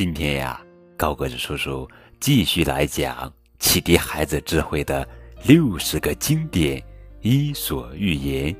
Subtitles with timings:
[0.00, 0.58] 今天呀，
[0.96, 1.86] 高个子叔叔
[2.20, 5.06] 继续来讲启迪孩子智慧的
[5.44, 6.82] 六十个经典
[7.20, 8.56] 伊索寓言，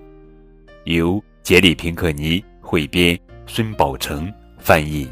[0.84, 5.08] 由杰里平克尼汇编，孙宝成翻译。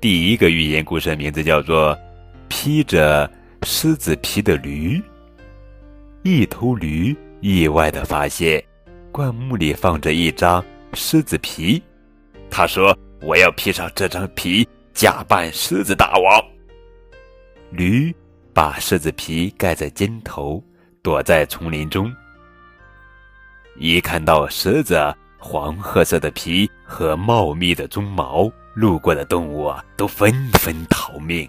[0.00, 1.94] 第一个寓言故事的名字叫做
[2.48, 3.30] 《披着
[3.64, 4.96] 狮子皮的驴》。
[6.22, 8.64] 一头驴意外的发现，
[9.12, 11.82] 灌木里放着一张狮子皮，
[12.48, 12.96] 他说。
[13.22, 16.42] 我要披上这张皮，假扮狮子大王。
[17.70, 18.14] 驴
[18.54, 20.62] 把狮子皮盖在肩头，
[21.02, 22.10] 躲在丛林中。
[23.76, 24.98] 一看到狮子
[25.38, 31.48] 黄褐色的皮和茂密的鬃毛，路过的动物啊都纷纷逃命。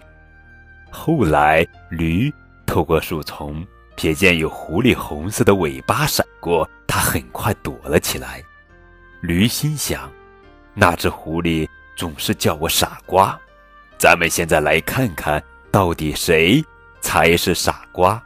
[0.90, 2.32] 后来，驴
[2.66, 3.66] 透过树丛，
[3.96, 8.42] 瞥见有狐狸红色的尾巴闪过，它很快躲了起来。
[9.22, 10.10] 驴心想。
[10.74, 13.38] 那只狐狸总是叫我傻瓜，
[13.98, 16.64] 咱们现在来看看到底谁
[17.00, 18.22] 才是傻瓜。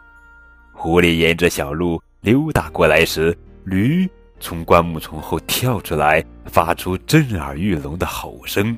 [0.72, 4.08] 狐狸沿着小路溜达过来时，驴
[4.38, 8.76] 从灌木丛后跳出来，发出震耳欲聋的吼声。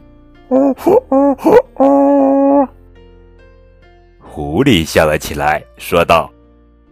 [4.18, 6.30] 狐狸笑了起来，说道：“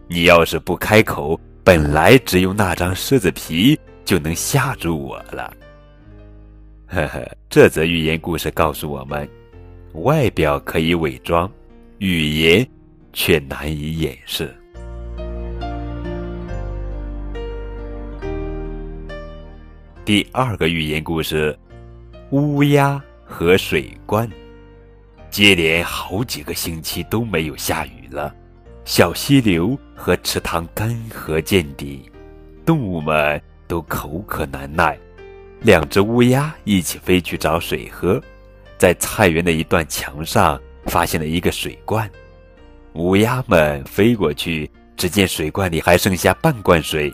[0.07, 5.51] 你要是不开口，本来只用那张狮子皮就能吓住我了。”
[6.89, 9.27] 呵呵，这则寓言故事告诉我们：
[9.93, 11.51] 外表可以伪装，
[11.97, 12.65] 语言
[13.11, 14.55] 却难以掩饰。
[20.05, 21.57] 第二个寓言故事：
[22.29, 24.29] 乌鸦和水罐。
[25.29, 28.33] 接连好几个星期都没有下雨了，
[28.85, 32.09] 小溪流和池塘干涸见底，
[32.65, 34.97] 动物们都口渴难耐。
[35.61, 38.21] 两只乌鸦一起飞去找水喝，
[38.77, 42.09] 在菜园的一段墙上发现了一个水罐。
[42.93, 47.13] 乌鸦们飞过去，只见水罐里还剩下半罐水，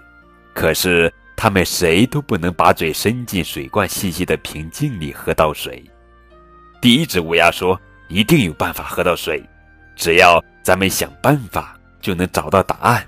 [0.54, 5.84] 可是它们谁都不能把嘴伸进水罐细细的瓶颈里喝到水。
[6.82, 9.42] 第一只乌鸦说：“一定有办法喝到水，
[9.96, 13.06] 只要咱们想办法，就能找到答案。”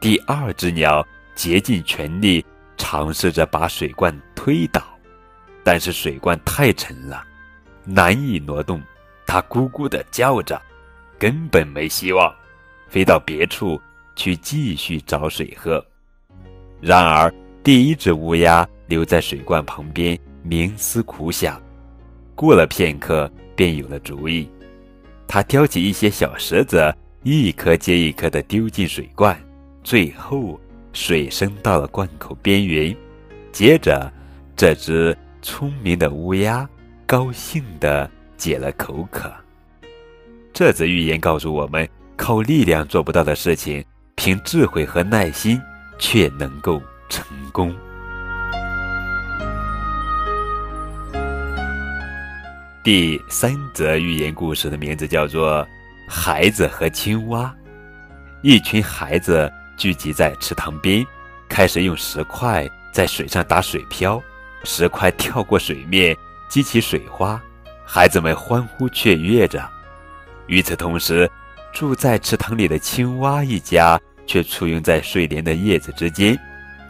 [0.00, 2.44] 第二只鸟竭尽全力
[2.76, 4.18] 尝试着把水罐。
[4.46, 4.80] 推倒，
[5.64, 7.20] 但是水罐太沉了，
[7.84, 8.80] 难以挪动。
[9.26, 10.62] 它咕咕地叫着，
[11.18, 12.32] 根本没希望，
[12.88, 13.82] 飞到别处
[14.14, 15.84] 去继续找水喝。
[16.80, 17.28] 然而，
[17.64, 20.16] 第一只乌鸦留在水罐旁边
[20.48, 21.60] 冥思苦想，
[22.36, 24.48] 过了片刻，便有了主意。
[25.26, 29.36] 它挑起一些小石子，一颗接一颗地丢进水罐，
[29.82, 30.56] 最后
[30.92, 32.96] 水升到了罐口边缘，
[33.50, 34.08] 接着。
[34.56, 36.66] 这只聪明的乌鸦
[37.06, 39.30] 高兴地解了口渴。
[40.50, 41.86] 这则寓言告诉我们：
[42.16, 43.84] 靠力量做不到的事情，
[44.14, 45.60] 凭智慧和耐心
[45.98, 46.80] 却能够
[47.10, 47.76] 成功。
[52.82, 55.62] 第三则寓言故事的名字叫做
[56.08, 57.54] 《孩子和青蛙》。
[58.42, 61.04] 一群孩子聚集在池塘边，
[61.46, 64.22] 开始用石块在水上打水漂。
[64.64, 66.16] 石块跳过水面，
[66.48, 67.40] 激起水花，
[67.84, 69.68] 孩子们欢呼雀跃着。
[70.46, 71.30] 与此同时，
[71.72, 76.38] 住在池塘里的青蛙一家却簇拥在睡莲的叶子之间，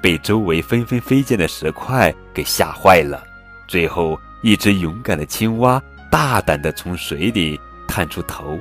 [0.00, 3.22] 被周围纷纷飞溅的石块给吓坏了。
[3.66, 8.58] 最后，一只勇敢的青蛙大胆地从水里探出头，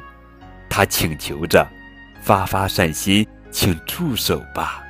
[0.70, 1.68] 它请求着
[2.24, 4.84] ：“发发善心，请住手吧！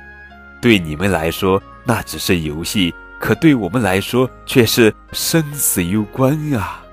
[0.62, 6.84] 对你们来说，那只是游戏。”可对我们来说却是生死攸关啊！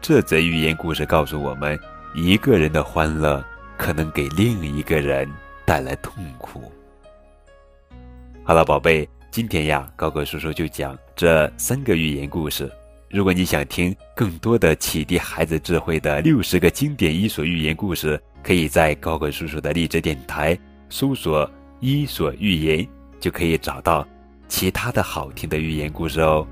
[0.00, 1.78] 这则寓言故事告诉我们，
[2.14, 3.44] 一个人的欢乐
[3.76, 5.28] 可能给另一个人
[5.64, 6.70] 带来痛苦。
[8.44, 12.70] 好了，宝贝，今天呀，高个叔叔就讲这三个寓言故事。
[13.10, 20.56] 如果你想听更多的启迪孩子智慧的六十个经典伊索寓言故事，可以在高个叔叔的励志电台
[20.90, 21.50] 搜索
[21.80, 22.86] “伊索寓言”，
[23.18, 24.06] 就可以找到。
[24.48, 26.46] 其他的好听的寓言故事哦。